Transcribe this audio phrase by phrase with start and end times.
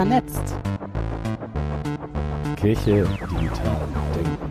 [0.00, 0.56] vernetzt.
[2.56, 3.76] Kirche digital
[4.16, 4.50] denken.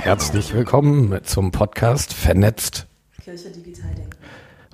[0.00, 2.88] Herzlich willkommen zum Podcast Vernetzt.
[3.22, 4.10] Kirche digital denken.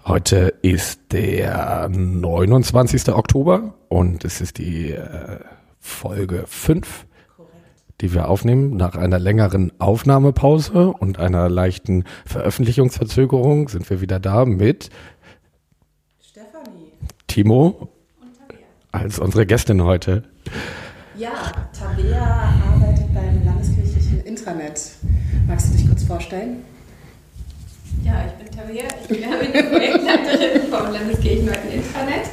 [0.07, 3.11] Heute ist der 29.
[3.11, 5.41] Oktober und es ist die äh,
[5.85, 7.53] Folge 5, Korrekt.
[8.01, 8.77] die wir aufnehmen.
[8.77, 14.91] Nach einer längeren Aufnahmepause und einer leichten Veröffentlichungsverzögerung sind wir wieder da mit
[16.25, 16.93] Stefanie.
[17.27, 17.89] Timo
[18.21, 18.65] Und Tabea.
[18.93, 20.23] als unsere Gästin heute.
[21.19, 21.31] Ja,
[21.79, 24.93] Tabea arbeitet beim landeskirchlichen Intranet.
[25.47, 26.65] Magst du dich kurz vorstellen?
[28.05, 32.27] Ja, ich bin Tabea, ich bin die Projektleiterin vom Landeskirchenweiten Intranet.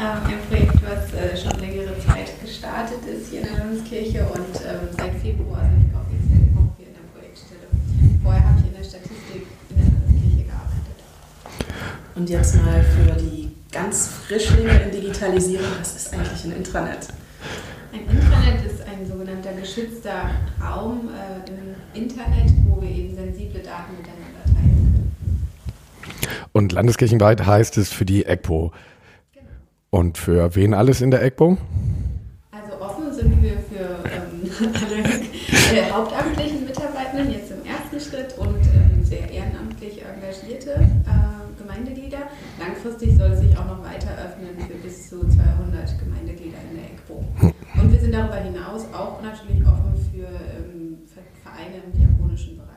[0.00, 4.54] Ähm, ein Projekt, was äh, schon längere Zeit gestartet ist hier in der Landeskirche und
[4.62, 7.66] ähm, seit Februar sind wir offiziell auch hier in der Projektstelle.
[8.22, 10.98] Vorher habe ich in der Statistik in der Landeskirche gearbeitet.
[12.14, 17.08] Und jetzt mal für die ganz Frischlinge in Digitalisierung, was ist eigentlich ein Intranet?
[17.92, 20.30] Ein Intranet ist ein sogenannter geschützter
[20.62, 26.46] Raum äh, im Internet, wo wir eben sensible Daten miteinander teilen können.
[26.52, 28.70] Und landeskirchenweit heißt es für die EGPO.
[29.32, 29.46] Genau.
[29.90, 31.58] Und für wen alles in der EGPO?
[32.54, 35.02] Also offen sind wir für ähm, alle
[35.76, 42.30] äh, hauptamtlichen Mitarbeitenden jetzt im ersten Schritt und ähm, sehr ehrenamtlich engagierte äh, Gemeindeglieder.
[42.58, 46.84] Langfristig soll es sich auch noch weiter öffnen für bis zu 200 Gemeindeglieder in der
[46.92, 47.24] EGPO.
[47.80, 50.98] Und wir sind darüber hinaus auch natürlich offen für ähm,
[51.42, 52.71] Vereine im diakonischen Bereich.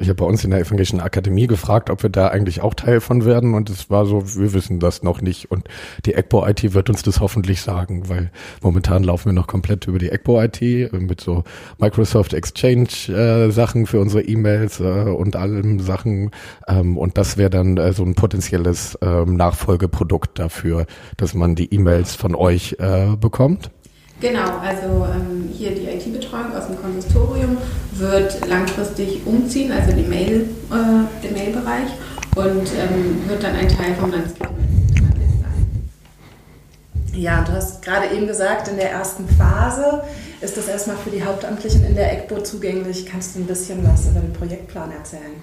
[0.00, 3.00] Ich habe bei uns in der Evangelischen Akademie gefragt, ob wir da eigentlich auch Teil
[3.00, 3.54] von werden.
[3.54, 5.52] Und es war so, wir wissen das noch nicht.
[5.52, 5.68] Und
[6.04, 10.00] die EGBO IT wird uns das hoffentlich sagen, weil momentan laufen wir noch komplett über
[10.00, 11.44] die EGBO IT äh, mit so
[11.78, 16.32] Microsoft Exchange äh, Sachen für unsere E-Mails äh, und allem Sachen.
[16.66, 20.86] Ähm, und das wäre dann äh, so ein potenzielles ähm, Nachfolgeprodukt dafür,
[21.16, 23.70] dass man die E-Mails von euch äh, bekommt.
[24.20, 27.58] Genau, also ähm, hier die IT-Betreuung aus dem Konsistorium
[27.92, 31.90] wird langfristig umziehen, also die Mail, äh, den Mailbereich
[32.36, 35.10] und ähm, wird dann ein Teil vom Landeskirchennetzwerk
[35.42, 35.90] sein.
[37.12, 40.02] Ja, du hast gerade eben gesagt, in der ersten Phase
[40.40, 43.06] ist das erstmal für die Hauptamtlichen in der EGBO zugänglich.
[43.06, 45.42] Kannst du ein bisschen was über den Projektplan erzählen?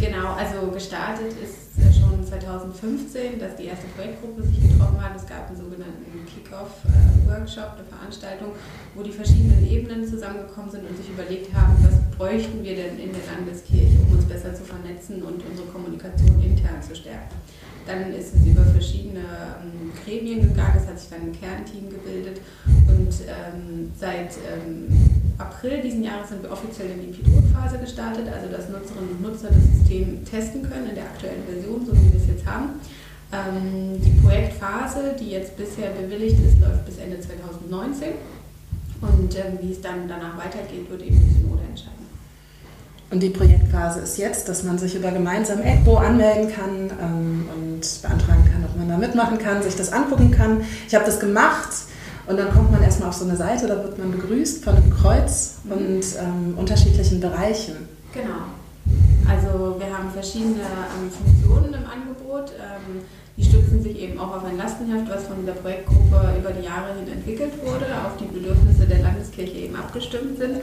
[0.00, 5.14] Genau, also gestartet ist schon 2015, dass die erste Projektgruppe sich getroffen hat.
[5.14, 8.52] Es gab einen sogenannten Kick-Off-Workshop, eine Veranstaltung,
[8.94, 13.12] wo die verschiedenen Ebenen zusammengekommen sind und sich überlegt haben, was bräuchten wir denn in
[13.12, 17.36] der Landeskirche, um uns besser zu vernetzen und unsere Kommunikation intern zu stärken.
[17.86, 22.40] Dann ist es über verschiedene ähm, Gremien gegangen, es hat sich dann ein Kernteam gebildet
[22.88, 24.88] und ähm, seit ähm,
[25.38, 29.48] April diesen Jahres sind wir offiziell in die Pilotphase gestartet, also dass Nutzerinnen und Nutzer
[29.48, 32.80] das System testen können in der aktuellen Version, so wie wir es jetzt haben.
[33.32, 38.08] Ähm, die Projektphase, die jetzt bisher bewilligt ist, läuft bis Ende 2019
[39.00, 41.99] und ähm, wie es dann danach weitergeht, wird eben die Synode entscheiden.
[43.10, 47.80] Und die Projektphase ist jetzt, dass man sich über gemeinsam EGBO anmelden kann ähm, und
[48.02, 50.60] beantragen kann, ob man da mitmachen kann, sich das angucken kann.
[50.86, 51.70] Ich habe das gemacht
[52.28, 54.90] und dann kommt man erstmal auf so eine Seite, da wird man begrüßt von einem
[54.90, 57.88] Kreuz und ähm, unterschiedlichen Bereichen.
[58.14, 58.46] Genau.
[59.28, 62.52] Also wir haben verschiedene ähm, Funktionen im Angebot.
[62.58, 63.02] Ähm,
[63.36, 66.94] die stützen sich eben auch auf ein Lastenheft, was von der Projektgruppe über die Jahre
[66.94, 70.58] hin entwickelt wurde, auf die Bedürfnisse der Landeskirche eben abgestimmt sind.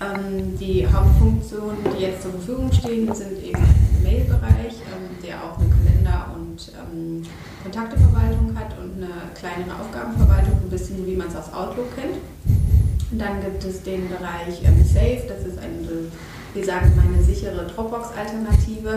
[0.00, 5.58] Ähm, die Hauptfunktionen, die jetzt zur Verfügung stehen, sind eben der Mailbereich, ähm, der auch
[5.58, 7.22] eine Kalender- und ähm,
[7.62, 12.18] Kontakteverwaltung hat und eine kleinere Aufgabenverwaltung, ein bisschen wie man es aus Outlook kennt.
[13.12, 16.08] Dann gibt es den Bereich Safe, das ist eine,
[16.54, 18.96] wir sagen mal, eine sichere Dropbox-Alternative.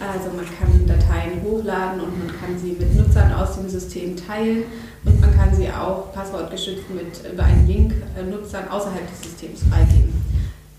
[0.00, 4.64] Also man kann Dateien hochladen und man kann sie mit Nutzern aus dem System teilen
[5.04, 9.62] und man kann sie auch passwortgeschützt mit über einen Link äh, Nutzern außerhalb des Systems
[9.70, 10.23] freigeben.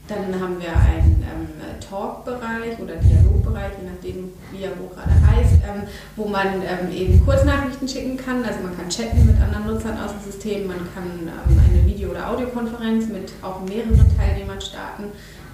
[0.08, 1.48] Dann haben wir einen ähm,
[1.82, 5.84] Talk-Bereich oder Dialogbereich, je nachdem, wie er wo gerade heißt, ähm,
[6.16, 8.44] wo man ähm, eben Kurznachrichten schicken kann.
[8.46, 12.12] Also man kann chatten mit anderen Nutzern aus dem System, man kann ähm, eine Video-
[12.12, 15.06] oder Audiokonferenz mit auch mehreren Teilnehmern starten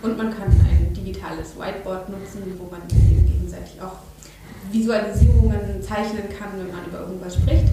[0.01, 4.03] und man kann ein digitales Whiteboard nutzen, wo man eben gegenseitig auch
[4.69, 7.69] Visualisierungen zeichnen kann, wenn man über irgendwas spricht.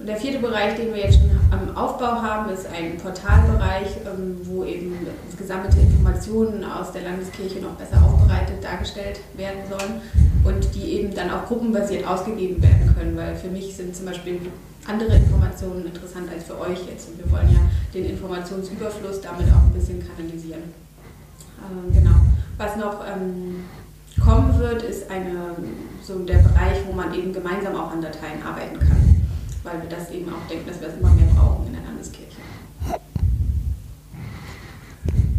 [0.00, 4.40] Und der vierte Bereich, den wir jetzt schon am Aufbau haben, ist ein Portalbereich, ähm,
[4.44, 4.96] wo eben
[5.36, 10.00] gesammelte Informationen aus der Landeskirche noch besser aufbereitet dargestellt werden sollen
[10.44, 14.40] und die eben dann auch gruppenbasiert ausgegeben werden können, weil für mich sind zum Beispiel
[14.86, 17.60] andere Informationen interessant als für euch jetzt und wir wollen ja
[17.92, 20.62] den Informationsüberfluss damit auch ein bisschen kanalisieren.
[21.60, 22.16] Ähm, genau.
[22.56, 23.64] Was noch ähm,
[24.18, 25.56] kommen wird, ist eine,
[26.02, 29.09] so der Bereich, wo man eben gemeinsam auch an Dateien arbeiten kann
[29.62, 32.40] weil wir das eben auch denken, dass wir es immer mehr brauchen in der Landeskirche.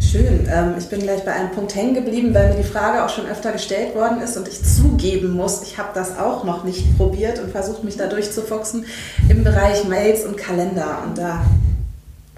[0.00, 0.46] Schön.
[0.52, 3.26] Ähm, ich bin gleich bei einem Punkt hängen geblieben, weil mir die Frage auch schon
[3.26, 7.38] öfter gestellt worden ist und ich zugeben muss, ich habe das auch noch nicht probiert
[7.38, 8.84] und versucht mich da durchzufuchsen
[9.28, 10.98] im Bereich Mails und Kalender.
[11.06, 11.42] Und da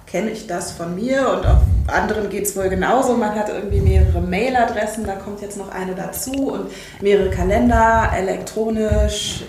[0.07, 3.15] kenne ich das von mir und auf anderen geht es wohl genauso.
[3.15, 6.71] Man hat irgendwie mehrere Mailadressen, da kommt jetzt noch eine dazu und
[7.01, 9.43] mehrere Kalender, elektronisch,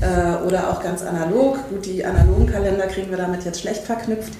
[0.00, 1.58] äh, oder auch ganz analog.
[1.70, 4.32] Gut, die analogen Kalender kriegen wir damit jetzt schlecht verknüpft.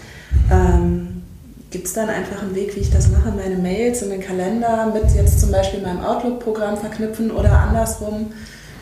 [0.50, 1.22] Ähm,
[1.70, 4.86] Gibt es dann einfach einen Weg, wie ich das mache, meine Mails in den Kalender
[4.86, 8.32] mit jetzt zum Beispiel meinem Outlook-Programm verknüpfen oder andersrum?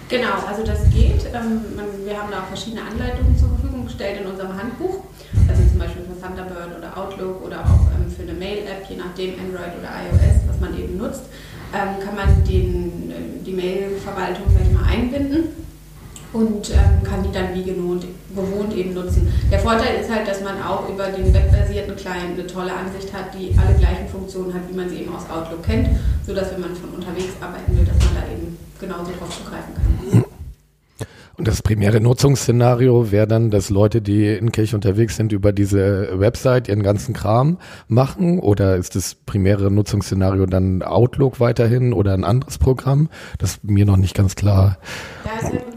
[0.09, 1.27] Genau, also das geht.
[1.35, 1.63] Ähm,
[2.05, 5.03] wir haben da auch verschiedene Anleitungen zur Verfügung gestellt in unserem Handbuch.
[5.49, 9.35] Also zum Beispiel für Thunderbird oder Outlook oder auch ähm, für eine Mail-App, je nachdem
[9.35, 11.23] Android oder iOS, was man eben nutzt,
[11.75, 15.56] ähm, kann man den, äh, die Mail-Verwaltung gleich mal einbinden
[16.33, 19.33] und ähm, kann die dann wie gewohnt, gewohnt eben nutzen.
[19.51, 23.35] Der Vorteil ist halt, dass man auch über den webbasierten Client eine tolle Ansicht hat,
[23.35, 25.89] die alle gleichen Funktionen hat, wie man sie eben aus Outlook kennt,
[26.27, 30.25] sodass wenn man von unterwegs arbeiten will, dass man da eben genauso drauf zugreifen kann.
[31.39, 36.19] Und das primäre Nutzungsszenario wäre dann, dass Leute, die in Kirche unterwegs sind, über diese
[36.19, 37.59] Website ihren ganzen Kram
[37.89, 38.39] machen?
[38.39, 43.11] Oder ist das primäre Nutzungsszenario dann Outlook weiterhin oder ein anderes Programm?
[43.39, 44.79] Das ist mir noch nicht ganz klar.
[45.25, 45.76] Da ist halt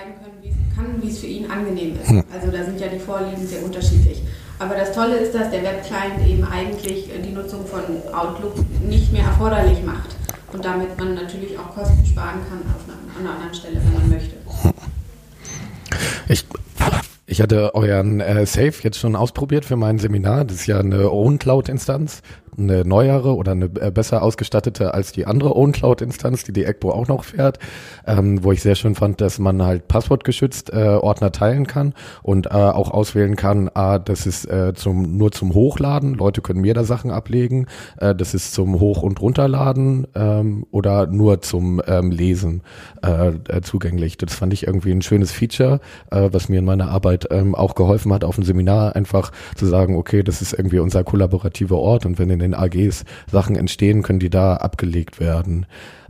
[0.00, 2.10] entscheiden können, wie es kann, wie es für ihn angenehm ist.
[2.32, 4.22] Also da sind ja die Vorlieben sehr unterschiedlich.
[4.58, 7.80] Aber das Tolle ist, dass der Webclient eben eigentlich die Nutzung von
[8.12, 8.54] Outlook
[8.86, 10.16] nicht mehr erforderlich macht
[10.52, 13.92] und damit man natürlich auch Kosten sparen kann auf einer, an einer anderen Stelle, wenn
[13.94, 14.36] man möchte.
[16.28, 16.44] Ich,
[17.26, 20.44] ich hatte euren äh, Safe jetzt schon ausprobiert für mein Seminar.
[20.44, 22.20] Das ist ja eine Own Cloud Instanz
[22.60, 27.08] eine neuere oder eine äh, besser ausgestattete als die andere Own-Cloud-Instanz, die die ECBO auch
[27.08, 27.58] noch fährt,
[28.06, 32.46] ähm, wo ich sehr schön fand, dass man halt passwortgeschützt äh, Ordner teilen kann und
[32.46, 36.74] äh, auch auswählen kann, ah, das ist äh, zum, nur zum Hochladen, Leute können mir
[36.74, 37.66] da Sachen ablegen,
[37.98, 42.62] äh, das ist zum Hoch- und Runterladen ähm, oder nur zum ähm, Lesen
[43.04, 44.16] äh, äh, zugänglich.
[44.18, 45.80] Das fand ich irgendwie ein schönes Feature,
[46.10, 49.66] äh, was mir in meiner Arbeit ähm, auch geholfen hat, auf dem Seminar einfach zu
[49.66, 54.02] sagen, okay, das ist irgendwie unser kollaborativer Ort und wenn in den AGs Sachen entstehen,
[54.02, 55.66] können die da abgelegt werden.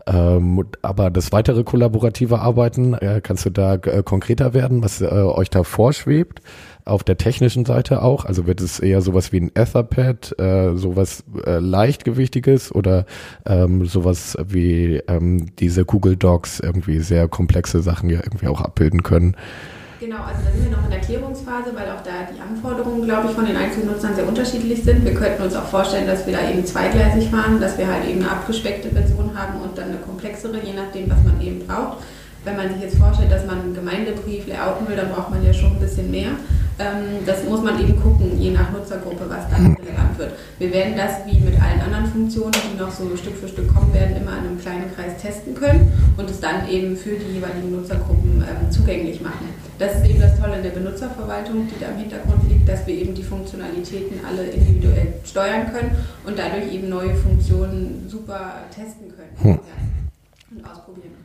[0.06, 5.06] Ähm, aber das weitere kollaborative Arbeiten, äh, kannst du da äh, konkreter werden, was äh,
[5.06, 6.42] euch da vorschwebt?
[6.84, 8.24] Auf der technischen Seite auch?
[8.24, 13.04] Also wird es eher sowas wie ein Etherpad, äh, sowas äh, leichtgewichtiges oder
[13.46, 19.02] ähm, sowas wie ähm, diese Google Docs irgendwie sehr komplexe Sachen ja irgendwie auch abbilden
[19.02, 19.36] können?
[20.00, 23.28] Genau, also da sind wir noch in der Klärungsphase, weil auch da die Anforderungen, glaube
[23.28, 25.04] ich, von den einzelnen Nutzern sehr unterschiedlich sind.
[25.04, 28.22] Wir könnten uns auch vorstellen, dass wir da eben zweigleisig fahren, dass wir halt eben
[28.22, 31.98] eine abgespeckte Version haben und dann eine komplexere, je nachdem, was man eben braucht.
[32.44, 35.52] Wenn man sich jetzt vorstellt, dass man einen Gemeindebrief layouten will, dann braucht man ja
[35.52, 36.30] schon ein bisschen mehr.
[36.80, 40.32] Ähm, das muss man eben gucken, je nach Nutzergruppe, was dann relevant wird.
[40.58, 43.92] Wir werden das wie mit allen anderen Funktionen, die noch so Stück für Stück kommen
[43.92, 47.72] werden, immer in einem kleinen Kreis testen können und es dann eben für die jeweiligen
[47.72, 49.48] Nutzergruppen ähm, zugänglich machen.
[49.78, 52.94] Das ist eben das Tolle in der Benutzerverwaltung, die da im Hintergrund liegt, dass wir
[52.94, 55.90] eben die Funktionalitäten alle individuell steuern können
[56.24, 60.56] und dadurch eben neue Funktionen super testen können hm.
[60.56, 61.19] und ausprobieren können.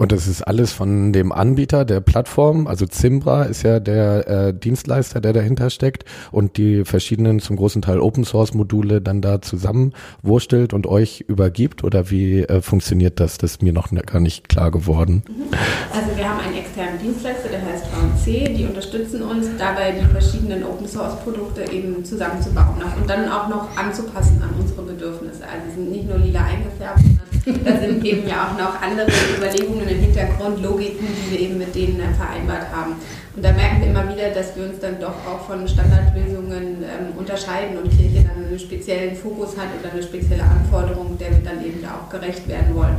[0.00, 4.54] Und das ist alles von dem Anbieter der Plattform, also Zimbra ist ja der äh,
[4.54, 9.42] Dienstleister, der dahinter steckt und die verschiedenen zum großen Teil Open Source Module dann da
[9.42, 13.36] zusammenwurstelt und euch übergibt oder wie äh, funktioniert das?
[13.36, 15.22] Das ist mir noch gar nicht klar geworden.
[15.28, 15.54] Mhm.
[15.94, 20.64] Also wir haben einen externen Dienstleister, der heißt VNC, die unterstützen uns dabei, die verschiedenen
[20.64, 25.42] Open Source Produkte eben zusammenzubauen und dann auch noch anzupassen an unsere Bedürfnisse.
[25.44, 27.02] Also sie sind nicht nur lila eingefärbt,
[27.64, 31.74] da sind eben ja auch noch andere Überlegungen im Hintergrund, Logiken, die wir eben mit
[31.74, 32.96] denen vereinbart haben.
[33.34, 37.16] Und da merken wir immer wieder, dass wir uns dann doch auch von Standardlösungen ähm,
[37.16, 41.64] unterscheiden und Kirche dann einen speziellen Fokus hat oder eine spezielle Anforderung, der wir dann
[41.64, 42.96] eben da auch gerecht werden wollen.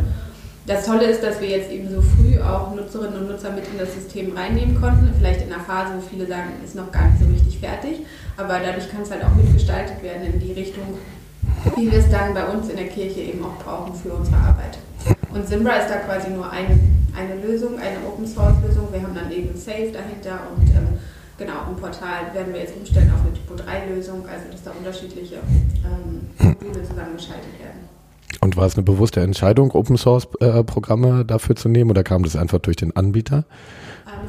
[0.65, 3.79] Das Tolle ist, dass wir jetzt eben so früh auch Nutzerinnen und Nutzer mit in
[3.79, 5.11] das System reinnehmen konnten.
[5.17, 8.05] Vielleicht in einer Phase, wo viele sagen, ist noch gar nicht so richtig fertig.
[8.37, 10.97] Aber dadurch kann es halt auch mitgestaltet werden in die Richtung,
[11.75, 14.77] wie wir es dann bei uns in der Kirche eben auch brauchen für unsere Arbeit.
[15.33, 18.87] Und Simbra ist da quasi nur ein eine Lösung, eine Open Source Lösung.
[18.91, 20.99] Wir haben dann eben Safe dahinter und ähm,
[21.37, 24.71] genau, im Portal werden wir jetzt umstellen auf eine Typo 3 Lösung, also dass da
[24.71, 26.29] unterschiedliche ähm,
[26.87, 27.89] zusammengeschaltet werden.
[28.39, 32.23] Und war es eine bewusste Entscheidung, Open Source äh, Programme dafür zu nehmen oder kam
[32.23, 33.43] das einfach durch den Anbieter?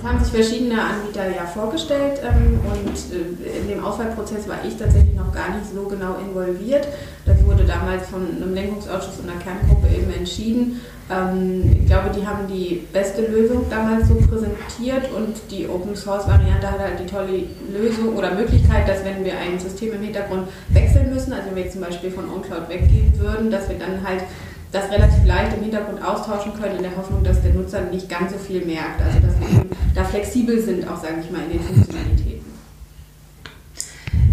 [0.02, 5.14] Haben sich verschiedene Anbieter ja vorgestellt ähm, und äh, in dem Auswahlprozess war ich tatsächlich
[5.14, 6.88] noch gar nicht so genau involviert.
[7.25, 10.80] Das wurde damals von einem Lenkungsausschuss und einer Kerngruppe eben entschieden.
[11.09, 16.26] Ähm, ich glaube, die haben die beste Lösung damals so präsentiert und die Open Source
[16.26, 20.49] Variante hat halt die tolle Lösung oder Möglichkeit, dass wenn wir ein System im Hintergrund
[20.71, 24.02] wechseln müssen, also wenn wir jetzt zum Beispiel von OnCloud weggehen würden, dass wir dann
[24.04, 24.25] halt
[24.73, 28.32] das relativ leicht im Hintergrund austauschen können, in der Hoffnung, dass der Nutzer nicht ganz
[28.32, 29.00] so viel merkt.
[29.02, 29.62] Also dass wir
[30.02, 32.52] da flexibel sind, auch sage ich mal, in den Funktionalitäten.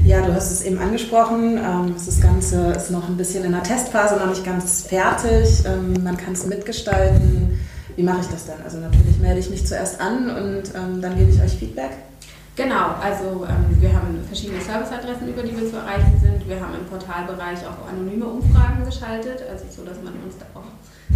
[0.06, 1.58] Ja, du hast es eben angesprochen.
[1.58, 5.64] Ähm, das Ganze ist noch ein bisschen in der Testphase, noch nicht ganz fertig.
[5.66, 7.60] Ähm, man kann es mitgestalten.
[7.96, 8.62] Wie mache ich das dann?
[8.64, 11.92] Also natürlich melde ich mich zuerst an und ähm, dann gebe ich euch Feedback.
[12.56, 13.46] Genau, also
[13.80, 16.48] wir haben verschiedene Serviceadressen, über die wir zu erreichen sind.
[16.48, 20.68] Wir haben im Portalbereich auch anonyme Umfragen geschaltet, also so, dass man uns da auch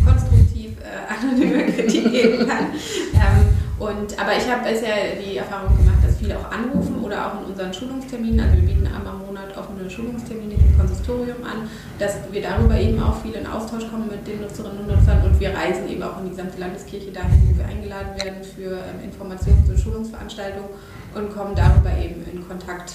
[0.06, 2.72] konstruktiv äh, anonyme Kritik geben kann.
[3.14, 7.42] Ähm, und, aber ich habe bisher die Erfahrung gemacht, dass viele auch anrufen oder auch
[7.42, 12.20] in unseren Schulungsterminen, also wir bieten einmal im Monat offene Schulungstermine im Konsistorium an, dass
[12.32, 15.56] wir darüber eben auch viel in Austausch kommen mit den Nutzerinnen und Nutzern und wir
[15.56, 19.70] reisen eben auch in die gesamte Landeskirche dahin, wo wir eingeladen werden für ähm, Informations-
[19.70, 20.70] und Schulungsveranstaltungen
[21.16, 22.94] und kommen darüber eben in Kontakt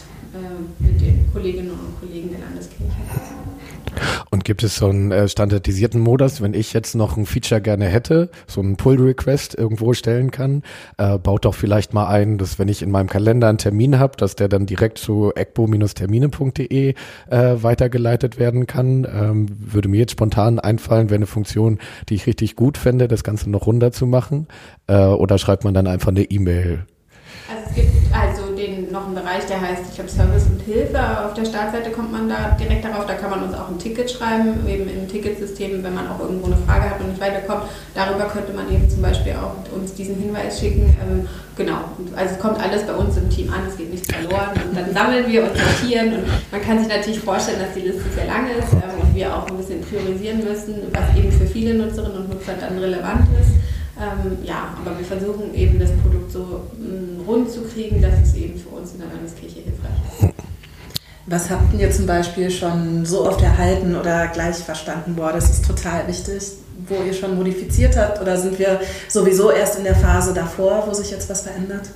[0.78, 2.92] mit den Kolleginnen und Kollegen der Landeskirche.
[4.30, 7.86] Und gibt es so einen äh, standardisierten Modus, wenn ich jetzt noch ein Feature gerne
[7.86, 10.62] hätte, so einen Pull-Request irgendwo stellen kann,
[10.98, 14.16] äh, baut doch vielleicht mal ein, dass wenn ich in meinem Kalender einen Termin habe,
[14.16, 16.94] dass der dann direkt zu ecbo-termine.de
[17.30, 19.06] äh, weitergeleitet werden kann.
[19.10, 23.24] Ähm, würde mir jetzt spontan einfallen, wäre eine Funktion, die ich richtig gut fände, das
[23.24, 24.46] Ganze noch runterzumachen.
[24.86, 26.84] Äh, oder schreibt man dann einfach eine E-Mail
[27.50, 28.36] also es gibt noch einen
[29.28, 30.98] Bereich, der heißt, ich glaube Service und Hilfe.
[30.98, 33.04] Auf der Startseite kommt man da direkt darauf.
[33.06, 36.46] Da kann man uns auch ein Ticket schreiben, eben im Ticketsystem, wenn man auch irgendwo
[36.46, 37.64] eine Frage hat und nicht weiterkommt.
[37.94, 40.96] Darüber könnte man eben zum Beispiel auch uns diesen Hinweis schicken.
[41.02, 41.76] Ähm, genau,
[42.16, 44.48] also es kommt alles bei uns im Team an, es geht nichts verloren.
[44.66, 46.14] Und dann sammeln wir und sortieren.
[46.14, 49.34] Und man kann sich natürlich vorstellen, dass die Liste sehr lang ist ähm, und wir
[49.34, 53.52] auch ein bisschen priorisieren müssen, was eben für viele Nutzerinnen und Nutzer dann relevant ist.
[54.00, 58.14] Ähm, ja, aber wir versuchen eben das Produkt so mh, mm, rund zu kriegen, dass
[58.22, 60.48] es eben für uns in der Landeskirche hilfreich ist.
[61.26, 65.14] Was habt ihr zum Beispiel schon so oft erhalten oder gleich verstanden?
[65.14, 66.42] Boah, das ist total wichtig,
[66.88, 68.20] wo ihr schon modifiziert habt?
[68.20, 71.90] Oder sind wir sowieso erst in der Phase davor, wo sich jetzt was verändert?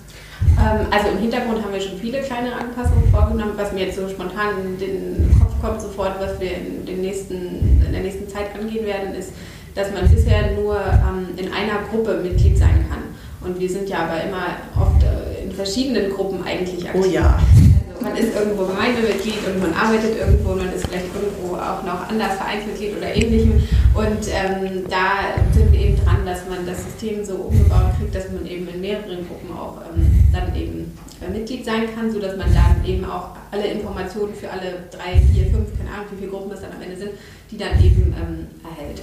[0.58, 3.52] Ähm, also im Hintergrund haben wir schon viele kleine Anpassungen vorgenommen.
[3.56, 7.80] Was mir jetzt so spontan in den Kopf kommt sofort, was wir in, den nächsten,
[7.86, 9.30] in der nächsten Zeit angehen werden, ist
[9.74, 13.02] dass man bisher nur ähm, in einer Gruppe Mitglied sein kann.
[13.44, 17.04] Und wir sind ja aber immer oft äh, in verschiedenen Gruppen eigentlich aktiv.
[17.04, 17.38] Oh ja.
[17.92, 22.08] Also man ist irgendwo Gemeindemitglied und man arbeitet irgendwo, man ist vielleicht irgendwo auch noch
[22.08, 23.62] anders Vereinsmitglied oder ähnlichem.
[23.94, 28.30] Und ähm, da sind wir eben dran, dass man das System so umgebaut kriegt, dass
[28.30, 32.52] man eben in mehreren Gruppen auch ähm, dann eben äh, Mitglied sein kann, sodass man
[32.52, 36.50] dann eben auch alle Informationen für alle drei, vier, fünf, keine Ahnung, wie viele Gruppen
[36.50, 37.10] das dann am Ende sind,
[37.50, 39.02] die dann eben ähm, erhält.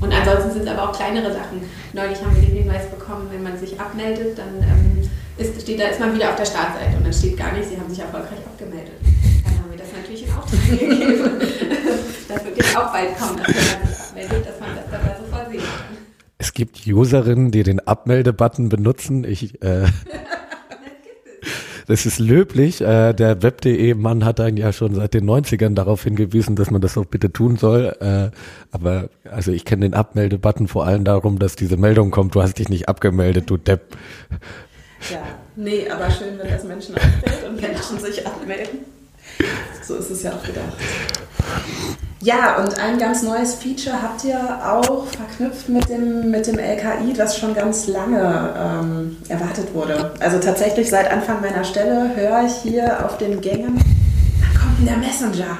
[0.00, 1.62] Und ansonsten sind es aber auch kleinere Sachen.
[1.92, 5.86] Neulich haben wir den Hinweis bekommen, wenn man sich abmeldet, dann ähm, ist, steht, da
[5.86, 8.38] ist man wieder auf der Startseite und dann steht gar nicht, Sie haben sich erfolgreich
[8.44, 8.94] abgemeldet.
[9.44, 11.30] Dann haben wir das natürlich in Auftrag gegeben.
[12.28, 15.16] das wird jetzt auch bald kommen, dass wenn man sich abmeldet, dass man das dabei
[15.18, 15.96] sofort sehen kann.
[16.38, 19.24] Es gibt Userinnen, die den Abmelde-Button benutzen.
[19.24, 19.86] Ich äh,
[21.86, 22.80] das ist löblich.
[22.80, 26.94] Äh, der Web.de-Mann hat einen ja schon seit den 90ern darauf hingewiesen, dass man das
[26.94, 27.94] doch bitte tun soll.
[28.00, 28.30] Äh,
[28.70, 32.58] aber also ich kenne den Abmelde-Button vor allem darum, dass diese Meldung kommt, du hast
[32.58, 33.96] dich nicht abgemeldet, du Depp.
[35.10, 35.22] Ja,
[35.56, 38.80] nee, aber schön, wenn das Menschen auffällt und Menschen sich abmelden.
[39.82, 40.72] So ist es ja auch gedacht.
[42.24, 47.12] Ja, und ein ganz neues Feature habt ihr auch verknüpft mit dem, mit dem LKI,
[47.14, 50.10] das schon ganz lange ähm, erwartet wurde.
[50.20, 53.76] Also tatsächlich seit Anfang meiner Stelle höre ich hier auf den Gängen,
[54.40, 55.58] da kommt der Messenger.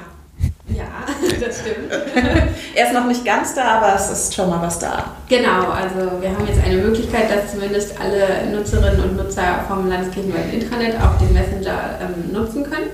[0.68, 0.85] Ja,
[1.38, 1.92] das stimmt.
[2.75, 5.16] er ist noch nicht ganz da, aber es ist schon mal was da.
[5.28, 10.54] Genau, also wir haben jetzt eine Möglichkeit, dass zumindest alle Nutzerinnen und Nutzer vom Landeskirchenweiten
[10.54, 12.88] Intranet auch den Messenger ähm, nutzen können.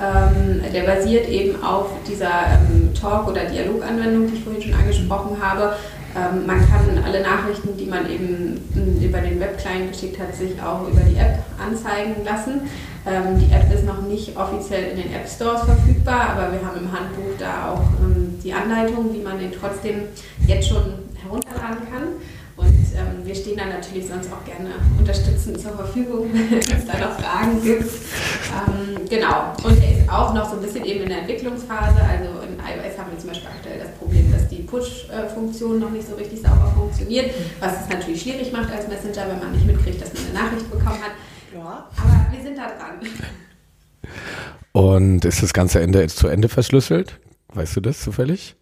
[0.00, 5.36] Ähm, der basiert eben auf dieser ähm, Talk- oder Dialoganwendung, die ich vorhin schon angesprochen
[5.40, 5.76] habe.
[6.16, 10.60] Ähm, man kann alle Nachrichten, die man eben hm, über den Webclient geschickt hat, sich
[10.60, 12.62] auch über die App anzeigen lassen.
[13.06, 16.78] Ähm, die App ist noch nicht offiziell in den App Stores verfügbar, aber wir haben
[16.78, 20.08] im Handbuch da auch ähm, die Anleitung, wie man den trotzdem
[20.46, 22.08] jetzt schon herunterladen kann.
[23.24, 27.62] Wir stehen da natürlich sonst auch gerne unterstützend zur Verfügung, wenn es da noch Fragen
[27.62, 27.84] gibt.
[27.84, 29.54] Ähm, genau.
[29.62, 32.00] Und er ist auch noch so ein bisschen eben in der Entwicklungsphase.
[32.00, 36.08] Also in iOS haben wir zum Beispiel aktuell das Problem, dass die Push-Funktion noch nicht
[36.08, 37.30] so richtig sauber funktioniert,
[37.60, 40.70] was es natürlich schwierig macht als Messenger, wenn man nicht mitkriegt, dass man eine Nachricht
[40.70, 41.12] bekommen hat.
[41.54, 41.88] Ja.
[41.96, 43.00] Aber wir sind da dran.
[44.72, 47.18] Und ist das ganze Ende jetzt zu Ende verschlüsselt?
[47.48, 48.56] Weißt du das zufällig?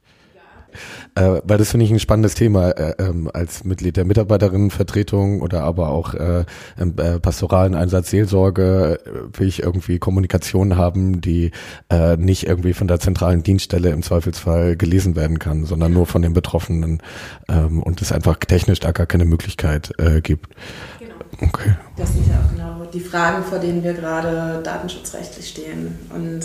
[1.14, 5.62] Äh, weil das finde ich ein spannendes Thema äh, ähm, als Mitglied der Mitarbeiterinnenvertretung oder
[5.62, 6.44] aber auch äh,
[6.78, 11.50] im äh, pastoralen Einsatz Seelsorge äh, will ich irgendwie Kommunikation haben, die
[11.90, 16.22] äh, nicht irgendwie von der zentralen Dienststelle im Zweifelsfall gelesen werden kann, sondern nur von
[16.22, 17.02] den Betroffenen
[17.48, 20.54] ähm, und es einfach technisch da gar keine Möglichkeit äh, gibt.
[20.98, 21.14] Genau.
[21.40, 21.74] Okay.
[21.96, 26.40] Das sind ja auch genau die Fragen, vor denen wir gerade datenschutzrechtlich stehen und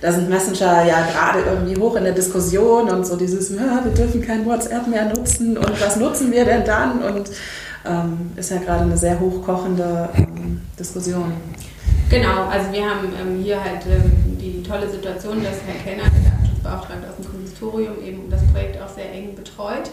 [0.00, 3.92] da sind Messenger ja gerade irgendwie hoch in der Diskussion und so dieses, ja, wir
[3.92, 7.02] dürfen kein WhatsApp mehr nutzen und was nutzen wir denn dann?
[7.02, 7.30] Und
[7.84, 11.32] ähm, ist ja gerade eine sehr hochkochende ähm, Diskussion.
[12.10, 16.30] Genau, also wir haben ähm, hier halt ähm, die tolle Situation, dass Herr Kellner, der
[16.30, 19.90] Datenschutzbeauftragte aus dem Konsistorium, eben das Projekt auch sehr eng betreut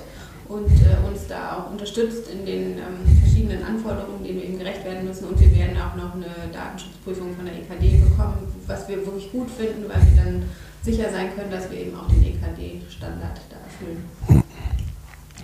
[0.47, 4.85] und äh, uns da auch unterstützt in den ähm, verschiedenen Anforderungen, denen wir eben gerecht
[4.85, 5.25] werden müssen.
[5.25, 9.49] Und wir werden auch noch eine Datenschutzprüfung von der EKD bekommen, was wir wirklich gut
[9.49, 10.43] finden, weil wir dann
[10.83, 14.43] sicher sein können, dass wir eben auch den EKD-Standard da erfüllen.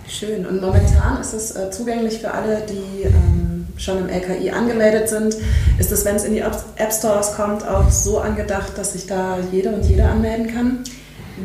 [0.08, 0.46] Schön.
[0.46, 5.36] Und momentan ist es äh, zugänglich für alle, die ähm, schon im LKI angemeldet sind.
[5.78, 9.38] Ist es, wenn es in die App Stores kommt, auch so angedacht, dass sich da
[9.50, 10.84] jede und jeder anmelden kann?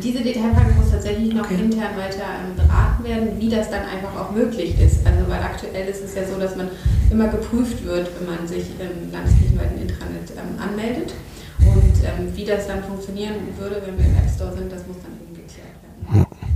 [0.02, 1.60] Diese Detailfrage muss tatsächlich noch okay.
[1.60, 5.06] intern weiter ähm, beraten werden, wie das dann einfach auch möglich ist.
[5.06, 6.68] Also weil aktuell ist es ja so, dass man
[7.10, 11.14] immer geprüft wird, wenn man sich im landeskirchenweiten Intranet ähm, anmeldet.
[11.60, 14.96] Und ähm, wie das dann funktionieren würde, wenn wir im App Store sind, das muss
[15.02, 16.47] dann eben geklärt werden.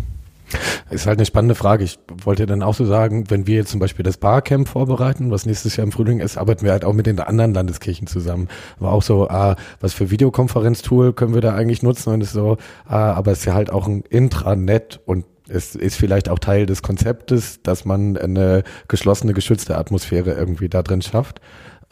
[0.90, 1.84] Ist halt eine spannende Frage.
[1.84, 5.46] Ich wollte dann auch so sagen, wenn wir jetzt zum Beispiel das Barcamp vorbereiten, was
[5.46, 8.48] nächstes Jahr im Frühling ist, arbeiten wir halt auch mit den anderen Landeskirchen zusammen.
[8.78, 12.12] War auch so, ah, was für Videokonferenztool können wir da eigentlich nutzen?
[12.12, 15.96] Und ist so, ah, aber es ist ja halt auch ein Intranet und es ist
[15.96, 21.40] vielleicht auch Teil des Konzeptes, dass man eine geschlossene, geschützte Atmosphäre irgendwie da drin schafft.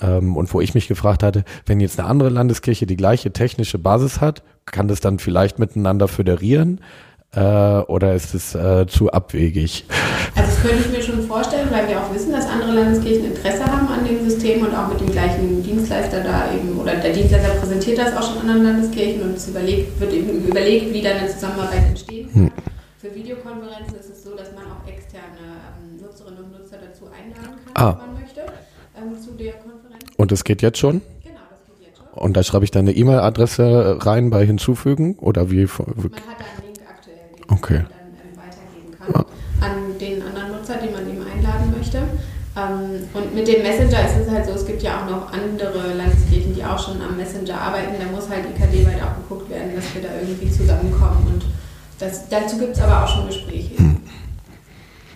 [0.01, 3.79] Ähm, und wo ich mich gefragt hatte, wenn jetzt eine andere Landeskirche die gleiche technische
[3.79, 6.81] Basis hat, kann das dann vielleicht miteinander föderieren?
[7.35, 9.85] Äh, oder ist es äh, zu abwegig?
[10.35, 13.65] Also das könnte ich mir schon vorstellen, weil wir auch wissen, dass andere Landeskirchen Interesse
[13.65, 17.55] haben an dem System und auch mit dem gleichen Dienstleister da eben, oder der Dienstleister
[17.55, 21.29] präsentiert das auch schon anderen Landeskirchen und es überlegt, wird eben überlegt, wie dann eine
[21.29, 22.43] Zusammenarbeit entstehen kann.
[22.43, 22.51] Hm.
[22.99, 25.25] Für Videokonferenzen ist es so, dass man auch externe
[25.81, 27.99] ähm, Nutzerinnen und Nutzer dazu einladen kann, ah.
[28.01, 30.05] wenn man möchte, ähm, zu der Konferenz.
[30.17, 31.01] Und das geht jetzt schon?
[31.23, 32.07] Genau, das geht jetzt schon.
[32.23, 35.65] Und da schreibe ich dann eine E-Mail-Adresse rein bei hinzufügen oder wie?
[35.65, 36.70] Man hat einen
[37.51, 37.85] okay.
[37.85, 39.67] dann ähm, weitergeben kann ja.
[39.67, 42.03] an den anderen Nutzer, den man eben einladen möchte.
[42.57, 45.95] Ähm, und mit dem Messenger ist es halt so, es gibt ja auch noch andere
[45.95, 47.95] Landeskirchen, die auch schon am Messenger arbeiten.
[47.99, 51.27] Da muss halt IKD-weit auch geguckt werden, dass wir da irgendwie zusammenkommen.
[51.27, 51.45] Und
[51.99, 53.79] das, dazu gibt es aber auch schon Gespräche.
[53.79, 53.97] Hm.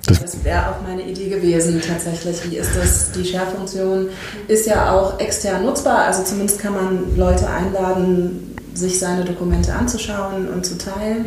[0.06, 2.50] Das, das wäre auch meine Idee gewesen, tatsächlich.
[2.50, 3.12] Wie ist das?
[3.12, 4.08] Die Share-Funktion
[4.48, 6.04] ist ja auch extern nutzbar.
[6.04, 11.26] Also zumindest kann man Leute einladen, sich seine Dokumente anzuschauen und zu teilen.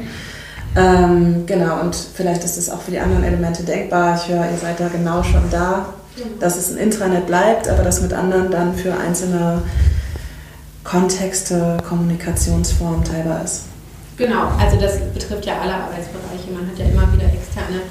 [0.78, 4.16] Ähm, genau, und vielleicht ist das auch für die anderen Elemente denkbar.
[4.16, 5.88] Ich höre, ihr seid da genau schon da,
[6.40, 9.63] dass es ein Intranet bleibt, aber dass mit anderen dann für einzelne
[10.84, 13.63] Kontexte, Kommunikationsformen teilbar ist.
[14.18, 16.52] Genau, also das betrifft ja alle Arbeitsbereiche.
[16.54, 17.82] Man hat ja immer wieder externe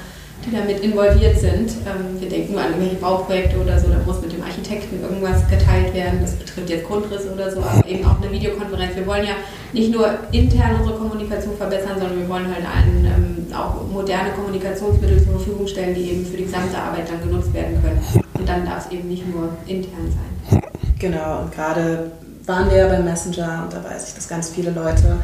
[0.47, 1.71] die damit involviert sind.
[1.85, 5.47] Ähm, wir denken nur an irgendwelche Bauprojekte oder so, da muss mit dem Architekten irgendwas
[5.49, 6.19] geteilt werden.
[6.21, 8.95] Das betrifft jetzt Grundrisse oder so, aber eben auch eine Videokonferenz.
[8.95, 9.33] Wir wollen ja
[9.73, 15.23] nicht nur intern unsere Kommunikation verbessern, sondern wir wollen halt allen ähm, auch moderne Kommunikationsmittel
[15.23, 18.01] zur Verfügung stellen, die eben für die gesamte Arbeit dann genutzt werden können.
[18.33, 20.61] Und dann darf es eben nicht nur intern sein.
[20.99, 22.11] Genau, und gerade
[22.45, 25.17] waren wir ja beim Messenger und da weiß ich, dass ganz viele Leute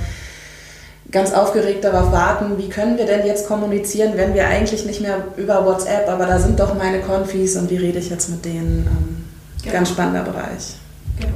[1.13, 5.23] ganz aufgeregt darauf warten, wie können wir denn jetzt kommunizieren, wenn wir eigentlich nicht mehr
[5.37, 8.87] über WhatsApp, aber da sind doch meine Konfis und wie rede ich jetzt mit denen?
[8.87, 9.23] Ähm,
[9.61, 9.73] genau.
[9.73, 10.75] Ganz spannender Bereich.
[11.19, 11.33] Genau.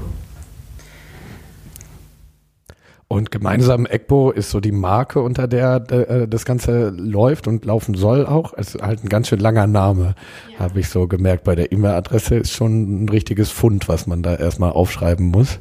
[3.09, 7.95] Und gemeinsam ECBO ist so die Marke, unter der äh, das Ganze läuft und laufen
[7.95, 8.53] soll auch.
[8.57, 10.15] Es ist halt ein ganz schön langer Name,
[10.51, 10.59] ja.
[10.59, 11.45] habe ich so gemerkt.
[11.45, 15.59] Bei der E-Mail-Adresse ist schon ein richtiges Fund, was man da erstmal aufschreiben muss.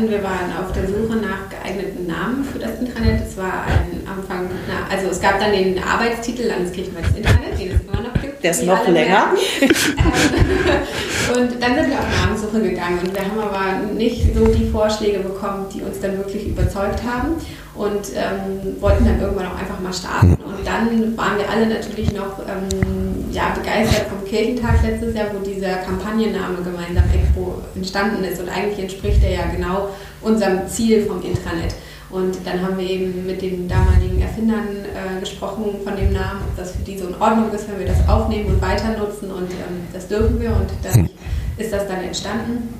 [0.00, 0.10] Entstanden.
[0.10, 3.22] Wir waren auf der Suche nach geeigneten Namen für das Intranet.
[3.26, 7.80] Es war ein Anfang, na, also es gab dann den Arbeitstitel Landeskirchenweites Intranet, den es
[7.82, 8.42] immer noch gibt.
[8.42, 9.32] Der ist noch länger.
[11.36, 15.20] und dann sind wir auf Namenssuche gegangen und wir haben aber nicht so die Vorschläge
[15.20, 17.36] bekommen, die uns dann wirklich überzeugt haben
[17.74, 20.34] und ähm, wollten dann irgendwann auch einfach mal starten.
[20.34, 25.44] Und dann waren wir alle natürlich noch ähm, ja, begeistert vom Kirchentag letztes Jahr, wo
[25.44, 28.40] dieser Kampagnenname gemeinsam EXPO entstanden ist.
[28.40, 29.90] Und eigentlich entspricht er ja genau
[30.20, 31.74] unserem Ziel vom Intranet.
[32.10, 36.56] Und dann haben wir eben mit den damaligen Erfindern äh, gesprochen von dem Namen, ob
[36.56, 39.30] das für die so in Ordnung ist, wenn wir das aufnehmen und weiter nutzen.
[39.30, 41.10] Und ähm, das dürfen wir und dann hm.
[41.56, 42.79] ist das dann entstanden.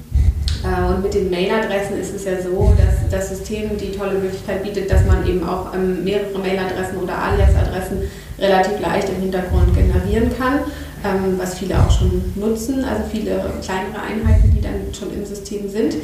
[0.64, 4.62] Äh, und mit den Mailadressen ist es ja so, dass das System die tolle Möglichkeit
[4.62, 8.02] bietet, dass man eben auch ähm, mehrere Mailadressen oder Aliasadressen
[8.38, 10.60] relativ leicht im Hintergrund generieren kann,
[11.04, 15.68] ähm, was viele auch schon nutzen, also viele kleinere Einheiten, die dann schon im System
[15.68, 15.94] sind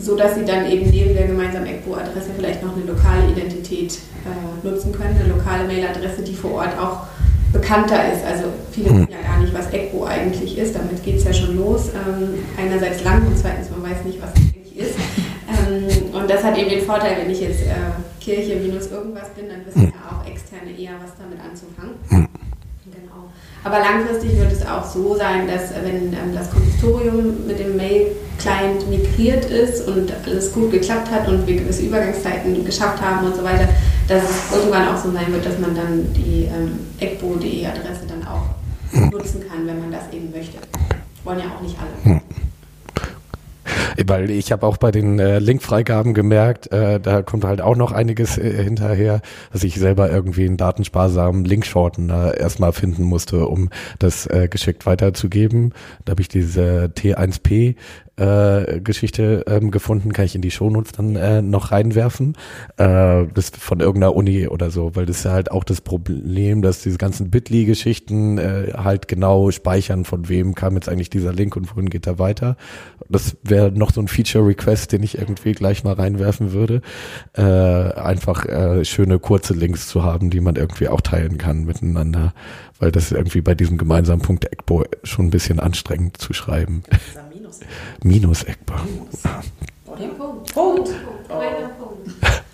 [0.00, 4.66] so dass sie dann eben neben der gemeinsamen ECBO-Adresse vielleicht noch eine lokale Identität äh,
[4.66, 7.06] nutzen können, eine lokale Mailadresse, die vor Ort auch
[7.52, 8.24] bekannter ist.
[8.24, 8.96] Also viele hm.
[9.00, 10.74] wissen ja gar nicht, was ECBO eigentlich ist.
[10.74, 11.90] Damit geht es ja schon los.
[11.94, 14.94] Ähm, einerseits lang und zweitens, man weiß nicht, was es eigentlich ist.
[15.48, 17.74] Ähm, und das hat eben den Vorteil, wenn ich jetzt äh,
[18.20, 19.92] Kirche minus irgendwas bin, dann wissen hm.
[19.92, 21.94] ja auch Externe eher, was damit anzufangen.
[22.08, 22.28] Hm.
[22.84, 23.30] Genau.
[23.64, 28.08] Aber langfristig wird es auch so sein, dass wenn ähm, das Konsistorium mit dem Mail
[28.38, 33.34] Client migriert ist und alles gut geklappt hat und wir gewisse Übergangszeiten geschafft haben und
[33.34, 33.68] so weiter,
[34.08, 38.26] dass es irgendwann auch so sein wird, dass man dann die ähm, ecbo.de Adresse dann
[38.26, 40.58] auch nutzen kann, wenn man das eben möchte.
[41.24, 42.14] Wollen ja auch nicht alle.
[42.14, 42.20] Hm.
[44.06, 47.92] Weil ich habe auch bei den äh, Linkfreigaben gemerkt, äh, da kommt halt auch noch
[47.92, 49.20] einiges äh, hinterher,
[49.52, 55.74] dass ich selber irgendwie einen datensparsamen Linkshortener erstmal finden musste, um das äh, geschickt weiterzugeben.
[56.04, 57.74] Da habe ich diese T1P
[58.18, 62.36] äh, Geschichte ähm, gefunden, kann ich in die Shownotes dann äh, noch reinwerfen.
[62.76, 66.62] Äh, das von irgendeiner Uni oder so, weil das ist ja halt auch das Problem,
[66.62, 71.56] dass diese ganzen Bitly-Geschichten äh, halt genau speichern, von wem kam jetzt eigentlich dieser Link
[71.56, 72.56] und wohin geht er weiter.
[73.08, 76.82] Das wäre noch so ein Feature-Request, den ich irgendwie gleich mal reinwerfen würde.
[77.34, 82.34] Äh, einfach äh, schöne kurze Links zu haben, die man irgendwie auch teilen kann miteinander,
[82.78, 86.82] weil das irgendwie bei diesem gemeinsamen Punkt ECBO schon ein bisschen anstrengend zu schreiben.
[88.02, 88.84] Minus Eckbach.
[88.84, 89.22] Minus.
[89.24, 89.42] Ja.
[89.84, 90.52] Punkt.
[90.54, 90.90] Punkt.
[91.28, 91.42] Oh.
[91.78, 92.10] Punkt.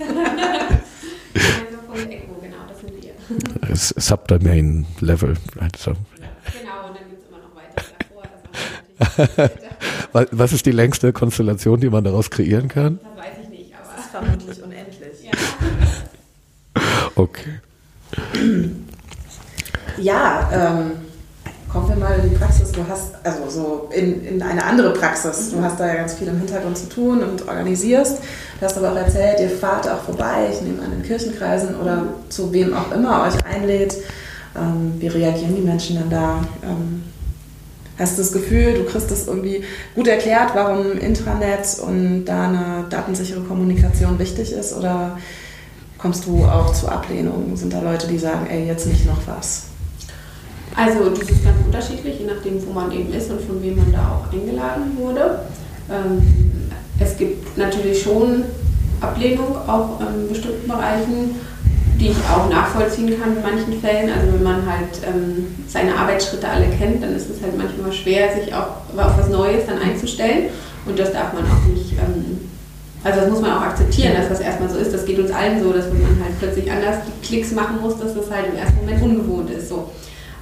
[2.41, 3.15] genau, das sind wir.
[3.77, 5.35] Subdomain Level.
[5.61, 5.93] Also.
[5.93, 7.83] Genau, und dann gibt es immer noch weiter
[9.29, 10.29] davor.
[10.31, 13.01] Was ist die längste Konstellation, die man daraus kreieren kann?
[13.03, 15.25] Das weiß ich nicht, aber das ist vermutlich unendlich.
[15.25, 15.33] Ja.
[17.17, 17.61] Okay.
[19.99, 20.93] Ja, ähm,
[21.75, 22.71] kommen wir mal in die Praxis.
[22.71, 25.51] Du hast, also so in, in eine andere Praxis.
[25.51, 28.19] Du hast da ja ganz viel im Hintergrund zu tun und organisierst.
[28.61, 32.05] Du hast aber auch erzählt, ihr fahrt auch vorbei, ich nehme an den Kirchenkreisen oder
[32.29, 33.97] zu wem auch immer euch einlädt.
[34.57, 36.45] Ähm, wie reagieren die Menschen dann da?
[36.63, 37.03] Ähm,
[37.99, 39.65] hast du das Gefühl, du kriegst das irgendwie
[39.97, 44.75] gut erklärt, warum Intranet und da eine datensichere Kommunikation wichtig ist?
[44.75, 45.19] Oder
[45.99, 47.57] kommst du auch zu Ablehnung?
[47.57, 49.74] Sind da Leute, die sagen, ey, jetzt nicht noch was?
[50.77, 53.93] Also das ist ganz unterschiedlich, je nachdem, wo man eben ist und von wem man
[53.93, 55.41] da auch eingeladen wurde.
[55.91, 56.23] Ähm,
[56.99, 58.45] es gibt natürlich schon
[59.01, 61.37] Ablehnung auch in bestimmten Bereichen,
[62.01, 64.11] die ich auch nachvollziehen kann in manchen Fällen.
[64.11, 68.35] Also wenn man halt ähm, seine Arbeitsschritte alle kennt, dann ist es halt manchmal schwer,
[68.35, 70.47] sich auch auf was Neues dann einzustellen.
[70.87, 72.49] Und das darf man auch nicht, ähm,
[73.05, 74.93] also das muss man auch akzeptieren, dass das erstmal so ist.
[74.93, 78.15] Das geht uns allen so, dass wenn man halt plötzlich anders Klicks machen muss, dass
[78.15, 79.69] das halt im ersten Moment ungewohnt ist.
[79.69, 79.91] So.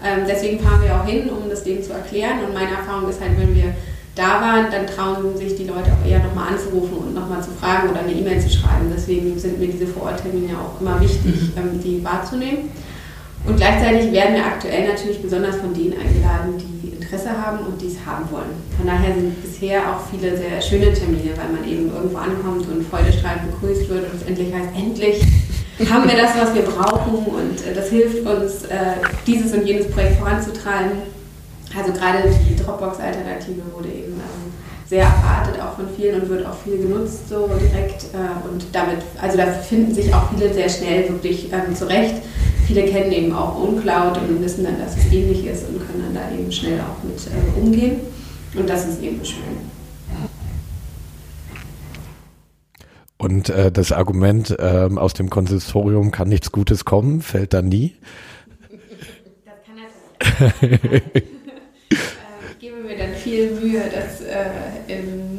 [0.04, 2.44] Ähm, deswegen fahren wir auch hin, um das denen zu erklären.
[2.46, 3.74] Und meine Erfahrung ist halt, wenn wir
[4.14, 7.88] da waren, dann trauen sich die Leute auch eher nochmal anzurufen und nochmal zu fragen
[7.90, 8.92] oder eine E-Mail zu schreiben.
[8.94, 11.52] Deswegen sind mir diese Vororttermine auch immer wichtig, mhm.
[11.56, 12.70] ähm, die wahrzunehmen.
[13.46, 17.96] Und gleichzeitig werden wir aktuell natürlich besonders von denen eingeladen, die Interesse haben und dies
[18.06, 18.54] haben wollen.
[18.76, 22.86] Von daher sind bisher auch viele sehr schöne Termine, weil man eben irgendwo ankommt und
[22.86, 25.22] freudestrahlend begrüßt wird und es endlich heißt, endlich
[25.90, 29.90] haben wir das, was wir brauchen und äh, das hilft uns, äh, dieses und jenes
[29.90, 30.98] Projekt voranzutreiben.
[31.76, 34.52] Also gerade die Dropbox-Alternative wurde eben ähm,
[34.87, 38.04] sehr erwartet, auch von vielen und wird auch viel genutzt so direkt.
[38.12, 42.16] Äh, und damit, also da finden sich auch viele sehr schnell wirklich ähm, zurecht.
[42.66, 46.22] Viele kennen eben auch Uncloud und wissen dann, dass es ähnlich ist und können dann
[46.22, 48.00] da eben schnell auch mit äh, umgehen.
[48.54, 49.71] Und das ist eben schön.
[53.22, 57.94] Und äh, das Argument ähm, aus dem Konsistorium kann nichts Gutes kommen, fällt da nie.
[59.44, 59.76] Das kann
[60.61, 61.02] natürlich.
[61.14, 61.22] äh,
[62.50, 65.38] ich gebe mir dann viel Mühe, das äh, in,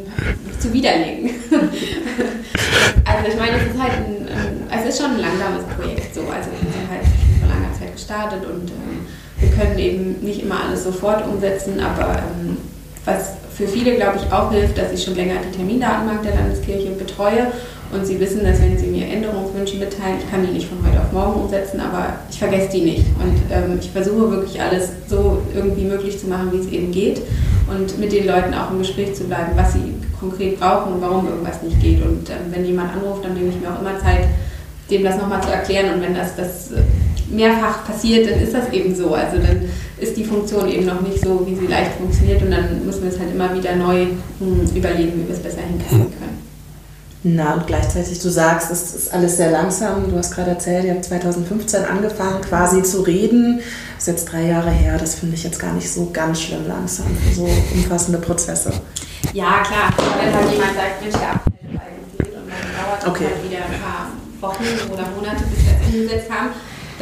[0.61, 1.31] zu widerlegen.
[3.03, 4.27] also ich meine, es ist halt ein,
[4.79, 6.21] es ist schon ein langsames Projekt so.
[6.21, 7.03] Also wir sind halt
[7.41, 9.05] vor langer Zeit gestartet und ähm,
[9.41, 12.57] wir können eben nicht immer alles sofort umsetzen, aber ähm,
[13.05, 16.91] was für viele, glaube ich, auch hilft, dass ich schon länger die Termindatenbank der Landeskirche
[16.91, 17.47] betreue
[17.93, 20.99] und sie wissen, dass wenn sie mir Änderungswünsche mitteilen, ich kann die nicht von heute
[20.99, 23.05] auf morgen umsetzen, aber ich vergesse die nicht.
[23.21, 27.21] Und ähm, ich versuche wirklich alles so irgendwie möglich zu machen, wie es eben geht
[27.67, 31.27] und mit den Leuten auch im Gespräch zu bleiben, was sie konkret brauchen und warum
[31.27, 32.01] irgendwas nicht geht.
[32.01, 34.25] Und ähm, wenn jemand anruft, dann nehme ich mir auch immer Zeit,
[34.89, 35.93] dem das nochmal zu erklären.
[35.93, 36.81] Und wenn das, das äh,
[37.29, 39.13] mehrfach passiert, dann ist das eben so.
[39.13, 42.85] Also dann ist die Funktion eben noch nicht so, wie sie leicht funktioniert und dann
[42.85, 44.07] müssen wir es halt immer wieder neu
[44.39, 46.43] hm, überlegen, wie wir es besser hinkriegen können.
[47.25, 50.09] Na, und gleichzeitig, du sagst, es ist alles sehr langsam.
[50.09, 53.61] Du hast gerade erzählt, ihr habt 2015 angefangen, quasi zu reden.
[53.95, 54.97] Das ist jetzt drei Jahre her.
[54.97, 58.73] Das finde ich jetzt gar nicht so ganz schlimm langsam für so umfassende Prozesse.
[59.31, 59.93] Ja, klar.
[60.21, 63.25] Wenn halt jemand sagt, Mensch, der Abfall eigentlich und dann dauert okay.
[63.33, 66.49] halt wieder ein paar Wochen oder Monate, bis wir es umgesetzt haben,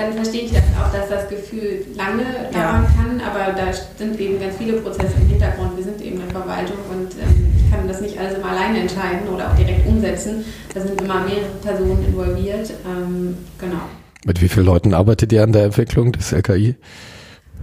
[0.01, 2.91] dann verstehe ich das auch, dass das Gefühl lange dauern ja.
[2.95, 5.77] kann, aber da sind eben ganz viele Prozesse im Hintergrund.
[5.77, 9.27] Wir sind eben eine Verwaltung und ähm, ich kann das nicht alles immer alleine entscheiden
[9.33, 10.43] oder auch direkt umsetzen.
[10.73, 12.71] Da sind immer mehrere Personen involviert.
[12.85, 13.81] Ähm, genau.
[14.25, 16.75] Mit wie vielen Leuten arbeitet ihr an der Entwicklung des LKI?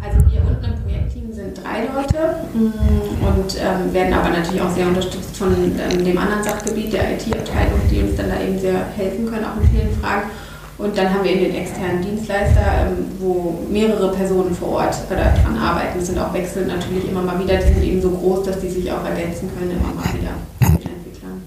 [0.00, 4.70] Also wir unten im Projektteam sind drei Leute mm, und ähm, werden aber natürlich auch
[4.70, 8.86] sehr unterstützt von ähm, dem anderen Sachgebiet, der IT-Abteilung, die uns dann da eben sehr
[8.96, 10.30] helfen können, auch in vielen Fragen.
[10.78, 15.58] Und dann haben wir eben den externen Dienstleister, ähm, wo mehrere Personen vor Ort daran
[15.58, 15.98] arbeiten.
[15.98, 17.56] Es sind auch wechselnd natürlich immer mal wieder.
[17.56, 20.34] Die sind eben so groß, dass die sich auch ergänzen können, immer mal wieder
[20.72, 21.42] mit Entwicklern.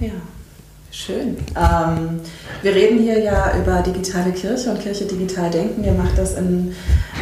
[0.00, 0.10] Ja.
[0.90, 1.36] Schön.
[1.56, 2.20] Ähm,
[2.62, 5.84] wir reden hier ja über digitale Kirche und Kirche digital denken.
[5.84, 6.72] Ihr macht das in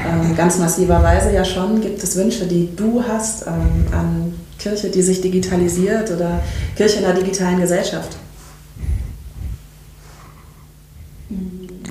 [0.07, 1.81] ähm, ganz massiver Weise ja schon.
[1.81, 6.41] Gibt es Wünsche, die du hast ähm, an Kirche, die sich digitalisiert oder
[6.77, 8.17] Kirche in der digitalen Gesellschaft?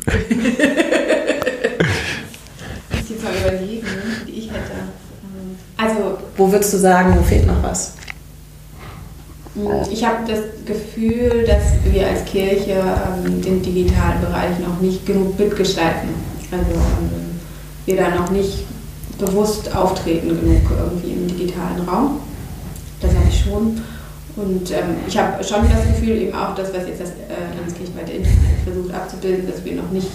[0.08, 0.18] Ich
[3.10, 3.88] muss mal überlegen,
[4.28, 4.72] die ich hätte.
[5.78, 7.94] Also, wo würdest du sagen, wo fehlt noch was?
[9.92, 15.38] Ich habe das Gefühl, dass wir als Kirche ähm, den digitalen Bereich noch nicht genug
[15.38, 16.08] mitgestalten.
[16.52, 17.40] Also ähm,
[17.86, 18.64] wir da noch nicht
[19.18, 22.22] bewusst auftreten genug irgendwie im digitalen Raum.
[23.02, 23.82] Das habe ich schon.
[24.36, 28.14] Und ähm, ich habe schon das Gefühl, eben auch das, was jetzt das äh, Landeskirchenweite
[28.14, 30.08] Internet versucht abzubilden, dass wir noch nicht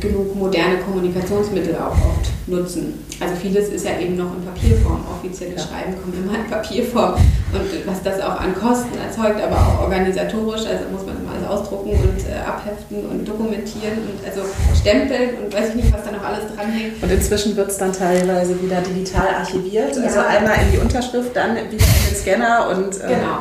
[0.00, 3.04] genug moderne Kommunikationsmittel auch oft nutzen.
[3.20, 5.00] Also vieles ist ja eben noch in Papierform.
[5.18, 5.54] Offizielle.
[5.58, 7.14] Schreiben kommen immer in Papierform.
[7.14, 11.46] Und was das auch an Kosten erzeugt, aber auch organisatorisch, also muss man immer alles
[11.46, 14.42] ausdrucken und äh, abheften und dokumentieren und also
[14.78, 17.02] stempeln und weiß ich nicht, was da noch alles dranhängt.
[17.02, 19.88] Und inzwischen wird es dann teilweise wieder digital archiviert.
[19.88, 20.06] Also ja.
[20.06, 23.38] Also einmal in die Unterschrift, dann wieder in den Scanner und äh, genau.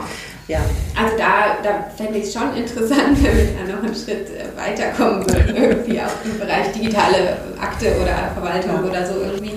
[0.53, 0.59] Ja.
[0.95, 4.55] Also da, da fände ich es schon interessant, wenn wir da noch einen Schritt äh,
[4.55, 8.89] weiterkommen würden, irgendwie auch im Bereich digitale Akte oder Verwaltung ja.
[8.89, 9.53] oder so irgendwie.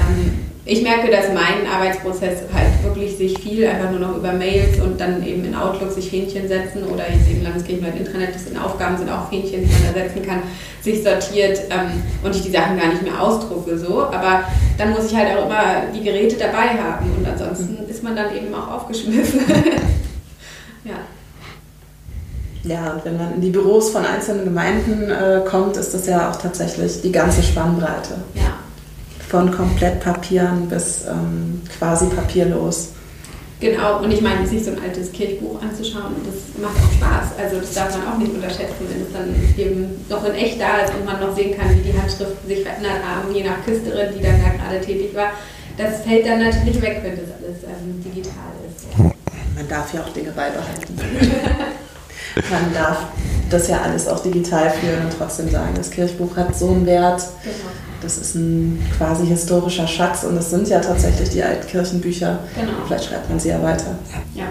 [0.00, 4.80] Ähm, ich merke, dass mein Arbeitsprozess halt wirklich sich viel einfach nur noch über Mails
[4.80, 8.58] und dann eben in Outlook sich Fähnchen setzen oder jetzt eben Landeskirchenweit Intranet, das sind
[8.58, 10.42] Aufgaben, sind auch Fähnchen, die man da setzen kann,
[10.82, 14.02] sich sortiert ähm, und ich die Sachen gar nicht mehr ausdrucke so.
[14.02, 14.44] Aber
[14.78, 18.34] dann muss ich halt auch immer die Geräte dabei haben und ansonsten ist man dann
[18.34, 19.40] eben auch aufgeschmissen.
[20.84, 20.94] Ja.
[22.62, 26.30] Ja, und wenn man in die Büros von einzelnen Gemeinden äh, kommt, ist das ja
[26.30, 28.16] auch tatsächlich die ganze Spannbreite.
[28.34, 28.58] Ja.
[29.28, 32.90] Von komplett Papieren bis ähm, quasi papierlos.
[33.60, 37.38] Genau, und ich meine, sich so ein altes Kirchbuch anzuschauen, das macht auch Spaß.
[37.38, 40.78] Also das darf man auch nicht unterschätzen, wenn es dann eben noch in echt da
[40.78, 44.14] ist und man noch sehen kann, wie die Handschriften sich verändert haben, je nach Küsterin,
[44.16, 45.32] die dann da gerade tätig war.
[45.76, 49.19] Das fällt dann natürlich weg, wenn das alles ähm, digital ist.
[49.70, 50.96] Man darf ja auch Dinge beibehalten.
[52.50, 53.04] Man darf
[53.50, 57.22] das ja alles auch digital führen und trotzdem sagen, das Kirchbuch hat so einen Wert.
[57.44, 57.54] Genau.
[58.02, 62.40] Das ist ein quasi historischer Schatz und das sind ja tatsächlich die alten Kirchenbücher.
[62.56, 62.72] Genau.
[62.86, 63.96] Vielleicht schreibt man sie ja weiter.
[64.34, 64.46] Ja.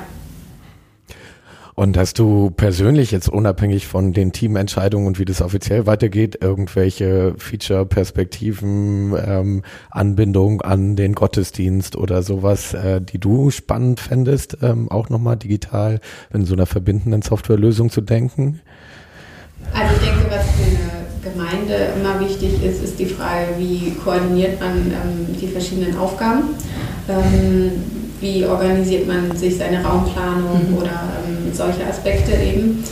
[1.80, 7.36] Und hast du persönlich jetzt unabhängig von den Teamentscheidungen und wie das offiziell weitergeht, irgendwelche
[7.38, 15.08] Feature-Perspektiven, ähm, Anbindung an den Gottesdienst oder sowas, äh, die du spannend fändest, ähm, auch
[15.08, 16.02] nochmal digital
[16.34, 18.60] in so einer verbindenden Softwarelösung zu denken?
[19.74, 24.60] Also ich denke, was für eine Gemeinde immer wichtig ist, ist die Frage, wie koordiniert
[24.60, 26.44] man ähm, die verschiedenen Aufgaben.
[27.08, 27.72] Ähm,
[28.22, 30.78] wie organisiert man sich seine Raumplanung mhm.
[30.78, 32.84] oder ähm, solche Aspekte eben.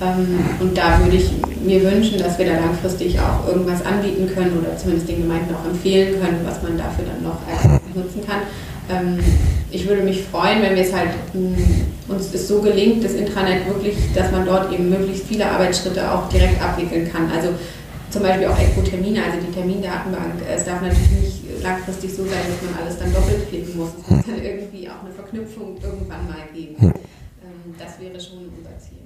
[0.00, 1.30] Ähm, und da würde ich
[1.64, 5.68] mir wünschen, dass wir da langfristig auch irgendwas anbieten können oder zumindest den Gemeinden auch
[5.68, 7.38] empfehlen können, was man dafür dann noch
[7.94, 8.40] nutzen kann.
[8.90, 9.18] Ähm,
[9.70, 13.66] ich würde mich freuen, wenn wir es halt mm, uns es so gelingt, das Intranet
[13.66, 17.30] wirklich, dass man dort eben möglichst viele Arbeitsschritte auch direkt abwickeln kann.
[17.34, 17.48] Also
[18.10, 20.34] zum Beispiel auch ECO-Termine, also die Termindatenbank.
[20.54, 23.90] Es darf natürlich nicht langfristig so sein, dass man alles dann doppelt klicken muss.
[24.00, 26.76] Es muss dann irgendwie auch eine Verknüpfung irgendwann mal geben.
[26.78, 26.88] Hm.
[26.88, 28.96] Ähm, das wäre schon unser Ziel.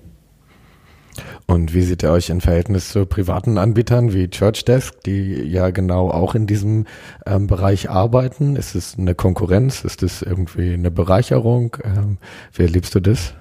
[1.47, 6.11] Und wie seht ihr euch im Verhältnis zu privaten Anbietern wie ChurchDesk, die ja genau
[6.11, 6.87] auch in diesem
[7.27, 8.57] ähm, Bereich arbeiten?
[8.57, 9.85] Ist es eine Konkurrenz?
[9.85, 11.77] Ist es irgendwie eine Bereicherung?
[11.85, 12.19] Ähm,
[12.53, 13.35] wie erlebst du das?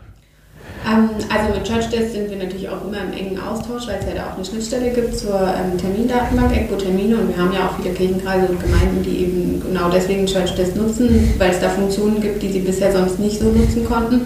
[0.88, 4.16] Ähm, also mit ChurchDesk sind wir natürlich auch immer im engen Austausch, weil es ja
[4.16, 7.82] da auch eine Schnittstelle gibt zur ähm, Termindatenbank, ECBO Termine und wir haben ja auch
[7.82, 12.42] viele Kirchenkreise und Gemeinden, die eben genau deswegen ChurchDesk nutzen, weil es da Funktionen gibt,
[12.42, 14.22] die sie bisher sonst nicht so nutzen konnten.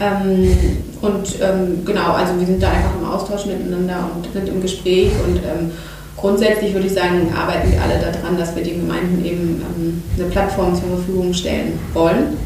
[0.00, 0.54] Ähm,
[1.00, 5.10] und ähm, genau, also wir sind da einfach im Austausch miteinander und sind im Gespräch.
[5.26, 5.70] Und ähm,
[6.16, 10.28] grundsätzlich würde ich sagen, arbeiten wir alle daran, dass wir den Gemeinden eben ähm, eine
[10.28, 12.36] Plattform zur Verfügung stellen wollen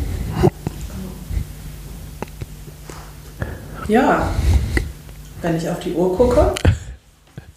[3.86, 4.30] Ja,
[5.42, 6.54] wenn ich auf die Uhr gucke,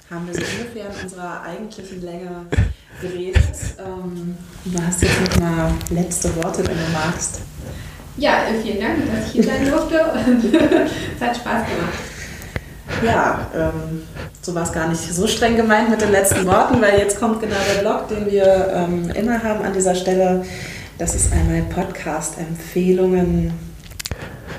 [0.09, 2.45] haben wir so ungefähr in unserer eigentlichen Länge
[3.01, 3.55] geredet.
[3.79, 4.35] Ähm,
[4.65, 7.39] du hast jetzt noch mal letzte Worte, wenn du magst.
[8.17, 11.93] Ja, äh, vielen Dank, dass ich hier sein durfte und es hat Spaß gemacht.
[13.05, 14.03] Ja, ähm,
[14.41, 17.39] so war es gar nicht so streng gemeint mit den letzten Worten, weil jetzt kommt
[17.39, 20.43] genau der Blog, den wir ähm, immer haben an dieser Stelle.
[20.97, 23.53] Das ist einmal Podcast-Empfehlungen.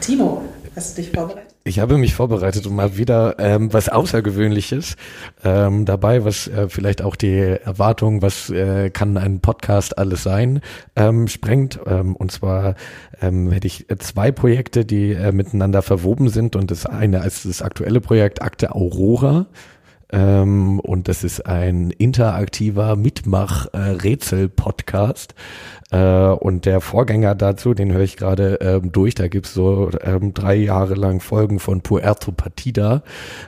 [0.01, 1.48] Timo, hast du dich vorbereitet?
[1.69, 4.97] Ich habe mich vorbereitet und mal wieder ähm, was Außergewöhnliches
[5.45, 10.63] ähm, dabei, was äh, vielleicht auch die Erwartung, was äh, kann ein Podcast alles sein,
[10.97, 11.79] ähm, sprengt.
[11.87, 12.75] Ähm, und zwar
[13.21, 16.57] ähm, hätte ich zwei Projekte, die äh, miteinander verwoben sind.
[16.57, 19.45] Und das eine ist das aktuelle Projekt Akte Aurora.
[20.11, 25.35] Ähm, und das ist ein interaktiver Mitmach-Rätsel-Podcast.
[25.91, 30.35] Äh, und der Vorgänger dazu, den höre ich gerade ähm, durch, da gibt's so ähm,
[30.35, 33.03] drei Jahre lang Folgen von Puerto Partida.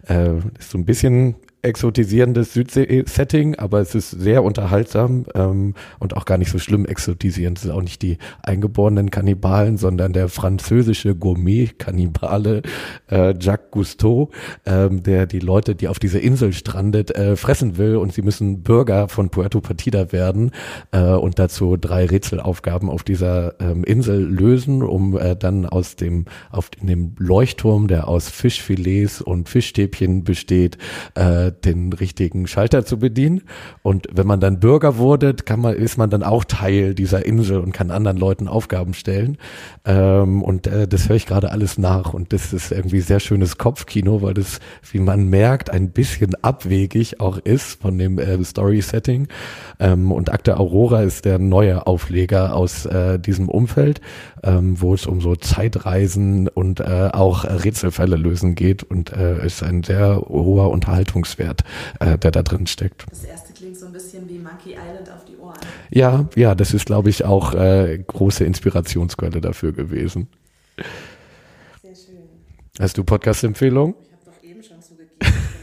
[0.09, 6.25] Äh, ist so ein bisschen exotisierendes Südsee-Setting, aber es ist sehr unterhaltsam ähm, und auch
[6.25, 7.59] gar nicht so schlimm exotisierend.
[7.59, 12.63] Es ist auch nicht die eingeborenen Kannibalen, sondern der französische Gourmet-Kannibale
[13.11, 14.31] äh, Jacques Cousteau,
[14.65, 18.63] ähm, der die Leute, die auf dieser Insel strandet, äh, fressen will und sie müssen
[18.63, 20.53] Bürger von Puerto Partida werden
[20.93, 26.25] äh, und dazu drei Rätselaufgaben auf dieser ähm, Insel lösen, um äh, dann aus dem
[26.51, 30.79] auf in dem Leuchtturm, der aus Fischfilets und Fischstäbchen besteht,
[31.15, 33.43] äh, den richtigen Schalter zu bedienen.
[33.83, 37.59] Und wenn man dann Bürger wurde, kann man, ist man dann auch Teil dieser Insel
[37.61, 39.39] und kann anderen Leuten Aufgaben stellen.
[39.85, 42.15] Ähm, und äh, das höre ich gerade alles nach.
[42.15, 44.61] Und das ist irgendwie sehr schönes Kopfkino, weil das,
[44.93, 49.29] wie man merkt, ein bisschen abwegig auch ist von dem äh, Story-Setting.
[49.79, 54.01] Ähm, und Akte Aurora ist der neue Aufleger aus äh, diesem Umfeld,
[54.43, 59.63] ähm, wo es um so Zeitreisen und äh, auch Rätselfälle lösen geht und äh, ist
[59.63, 61.65] ein sehr hoher Unterhaltungswert Erfahrungswert,
[62.01, 63.07] äh, der da drin steckt.
[63.11, 65.59] Das erste klingt so ein bisschen wie Monkey Island auf die Ohren.
[65.91, 70.29] Ja, ja, das ist, glaube ich, auch äh, große Inspirationsquelle dafür gewesen.
[71.83, 72.29] Sehr schön.
[72.79, 73.95] Hast du Podcast-Empfehlungen?
[74.03, 75.11] Ich habe doch eben schon zugegeben,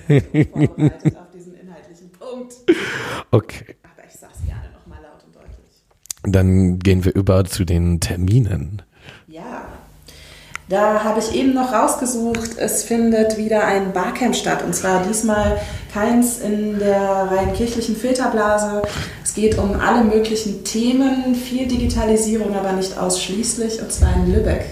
[0.08, 2.54] ich bin vorbereitet auf diesen inhaltlichen Punkt.
[3.32, 3.76] Okay.
[3.84, 5.84] Aber ich sage es gerne nochmal laut und deutlich.
[6.24, 8.82] Dann gehen wir über zu den Terminen.
[10.70, 14.64] Da habe ich eben noch rausgesucht, es findet wieder ein Barcamp statt.
[14.66, 15.58] Und zwar diesmal
[15.94, 17.00] keins in der
[17.32, 18.82] rein kirchlichen Filterblase.
[19.24, 24.66] Es geht um alle möglichen Themen, viel Digitalisierung, aber nicht ausschließlich, und zwar in Lübeck.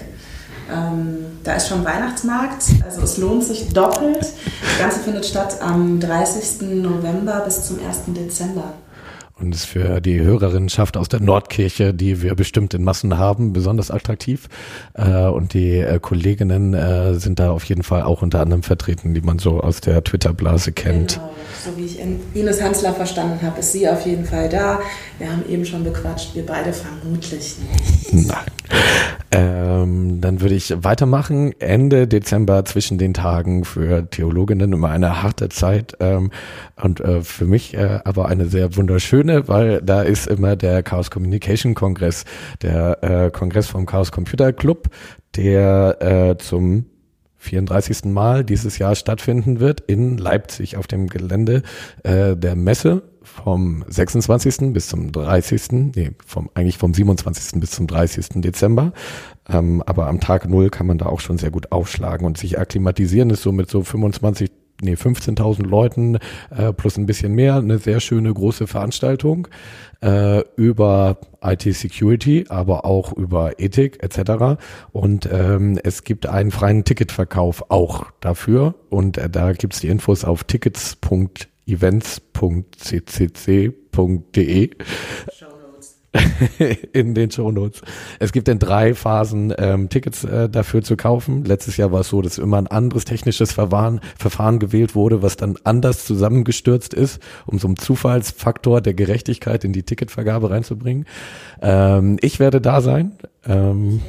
[0.70, 4.20] Ähm, da ist schon Weihnachtsmarkt, also es lohnt sich doppelt.
[4.20, 6.82] Das Ganze findet statt am 30.
[6.82, 8.00] November bis zum 1.
[8.08, 8.74] Dezember
[9.38, 13.90] und ist für die Hörerinnenschaft aus der Nordkirche, die wir bestimmt in Massen haben, besonders
[13.90, 14.48] attraktiv.
[14.94, 19.12] Äh, und die äh, Kolleginnen äh, sind da auf jeden Fall auch unter anderem vertreten,
[19.12, 21.14] die man so aus der Twitter-Blase kennt.
[21.14, 21.30] Genau.
[21.64, 22.00] So wie ich
[22.34, 24.80] Ines Hansler verstanden habe, ist sie auf jeden Fall da.
[25.18, 28.28] Wir haben eben schon bequatscht, wir beide vermutlich nicht.
[28.28, 28.46] Nein.
[29.32, 31.52] Ähm, dann würde ich weitermachen.
[31.60, 36.30] Ende Dezember zwischen den Tagen für Theologinnen immer eine harte Zeit ähm,
[36.82, 41.10] und äh, für mich äh, aber eine sehr wunderschöne, weil da ist immer der Chaos
[41.10, 42.24] Communication Kongress,
[42.62, 44.88] der äh, Kongress vom Chaos Computer Club,
[45.36, 46.86] der äh, zum
[47.38, 48.06] 34.
[48.06, 51.62] Mal dieses Jahr stattfinden wird in Leipzig auf dem Gelände
[52.02, 54.72] äh, der Messe vom 26.
[54.72, 55.92] bis zum 30.
[55.94, 57.60] Nee, vom, eigentlich vom 27.
[57.60, 58.26] bis zum 30.
[58.36, 58.92] Dezember.
[59.48, 62.58] Ähm, aber am Tag Null kann man da auch schon sehr gut aufschlagen und sich
[62.58, 64.50] akklimatisieren ist so mit so 25
[64.82, 66.18] nee, 15.000 Leuten
[66.50, 69.48] äh, plus ein bisschen mehr, eine sehr schöne große Veranstaltung
[70.02, 74.60] äh, über IT-Security, aber auch über Ethik etc.
[74.92, 80.24] Und ähm, es gibt einen freien Ticketverkauf auch dafür und äh, da gibt's die Infos
[80.24, 82.30] auf tickets.de events.ccc.de
[86.92, 87.82] in den Shownotes.
[88.18, 91.44] Es gibt in drei Phasen ähm, Tickets äh, dafür zu kaufen.
[91.44, 95.36] Letztes Jahr war es so, dass immer ein anderes technisches Verfahren, Verfahren gewählt wurde, was
[95.36, 101.06] dann anders zusammengestürzt ist, um so einen Zufallsfaktor der Gerechtigkeit in die Ticketvergabe reinzubringen.
[101.60, 103.12] Ähm, ich werde da sein.
[103.46, 104.00] Ähm,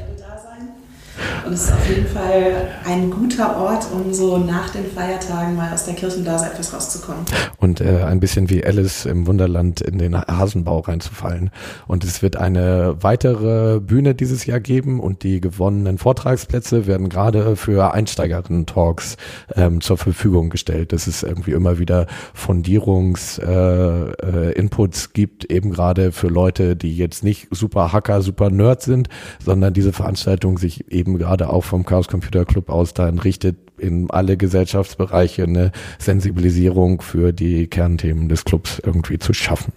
[1.45, 5.73] und es ist auf jeden Fall ein guter Ort, um so nach den Feiertagen mal
[5.73, 7.25] aus der Kirchendase etwas rauszukommen.
[7.57, 11.51] Und äh, ein bisschen wie Alice im Wunderland in den Hasenbau reinzufallen.
[11.87, 17.55] Und es wird eine weitere Bühne dieses Jahr geben und die gewonnenen Vortragsplätze werden gerade
[17.55, 19.17] für Einsteigerinnen-Talks
[19.55, 20.93] ähm, zur Verfügung gestellt.
[20.93, 27.23] Das ist irgendwie immer wieder Fundierungs-Inputs äh, äh, gibt, eben gerade für Leute, die jetzt
[27.23, 29.09] nicht super Hacker, super Nerd sind,
[29.43, 33.57] sondern diese Veranstaltung sich eben eben gerade auch vom Chaos Computer Club aus dahin richtet,
[33.77, 39.73] in alle Gesellschaftsbereiche eine Sensibilisierung für die Kernthemen des Clubs irgendwie zu schaffen.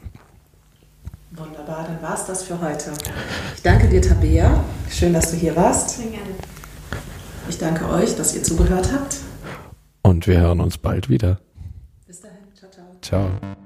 [1.33, 2.93] Wunderbar, dann war es das für heute.
[3.57, 4.65] Ich danke dir, Tabea.
[4.91, 5.91] Schön, dass du hier warst.
[5.91, 6.31] Sehr gerne.
[7.49, 9.17] Ich danke euch, dass ihr zugehört habt.
[10.03, 11.39] Und wir hören uns bald wieder.
[12.07, 12.39] Bis dahin.
[12.55, 13.31] Ciao, ciao.
[13.41, 13.57] Ciao.